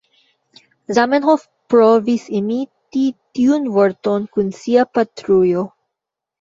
[0.97, 1.43] Zamenhof
[1.73, 3.05] provis imiti
[3.37, 5.71] tiun vorton kun sia "patrujo".